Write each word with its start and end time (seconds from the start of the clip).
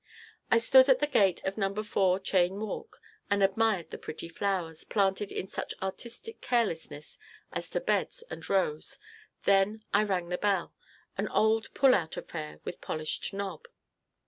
I 0.49 0.57
stood 0.57 0.89
at 0.89 0.97
the 0.97 1.05
gate 1.05 1.45
of 1.45 1.59
Number 1.59 1.83
4 1.83 2.19
Cheyne 2.23 2.59
Walk 2.59 2.99
and 3.29 3.43
admired 3.43 3.91
the 3.91 3.99
pretty 3.99 4.27
flowers, 4.27 4.83
planted 4.83 5.31
in 5.31 5.47
such 5.47 5.75
artistic 5.79 6.41
carelessness 6.41 7.19
as 7.51 7.69
to 7.69 7.79
beds 7.79 8.23
and 8.31 8.49
rows; 8.49 8.97
then 9.43 9.83
I 9.93 10.01
rang 10.01 10.29
the 10.29 10.39
bell 10.39 10.73
an 11.19 11.27
old 11.29 11.71
pull 11.75 11.93
out 11.93 12.17
affair 12.17 12.59
with 12.63 12.81
polished 12.81 13.31
knob. 13.31 13.67